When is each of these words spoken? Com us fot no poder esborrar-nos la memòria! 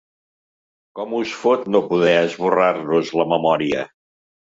Com 0.99 1.11
us 1.17 1.33
fot 1.41 1.67
no 1.75 1.81
poder 1.91 2.13
esborrar-nos 2.21 3.13
la 3.21 3.27
memòria! 3.35 3.85